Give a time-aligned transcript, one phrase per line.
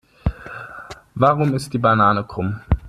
[1.13, 2.59] Warum ist die Banane krumm?